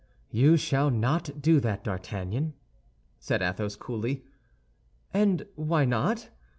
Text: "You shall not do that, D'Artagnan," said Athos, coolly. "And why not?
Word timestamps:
"You 0.31 0.57
shall 0.57 0.89
not 0.89 1.39
do 1.43 1.59
that, 1.59 1.83
D'Artagnan," 1.83 2.55
said 3.19 3.43
Athos, 3.43 3.75
coolly. 3.75 4.23
"And 5.13 5.45
why 5.53 5.85
not? 5.85 6.31